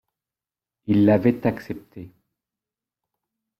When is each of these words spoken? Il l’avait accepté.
Il 0.87 1.05
l’avait 1.05 1.45
accepté. 1.45 2.11